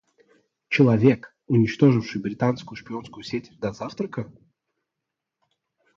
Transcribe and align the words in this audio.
Человек, 0.69 1.31
уничтоживший 1.45 2.19
британскую 2.23 2.75
шпионскую 2.75 3.23
сеть 3.23 3.51
до 3.59 3.71
завтрака? 3.71 4.33